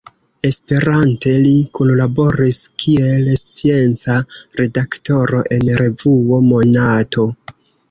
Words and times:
Esperante, 0.47 1.33
li 1.43 1.51
kunlaboris 1.79 2.61
kiel 2.85 3.29
scienca 3.43 4.17
redaktoro 4.63 5.45
en 5.59 5.71
revuo 5.85 6.43
Monato. 6.51 7.31